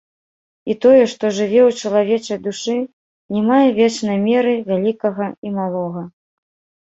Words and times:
І 0.73 0.75
тое, 0.85 1.01
што 1.13 1.25
жыве 1.39 1.59
ў 1.67 1.75
чалавечай 1.81 2.39
душы, 2.47 2.77
не 3.35 3.41
мае 3.49 3.61
вечнай 3.79 4.17
меры 4.25 4.53
вялікага 4.71 5.27
і 5.49 5.53
малога. 5.61 6.03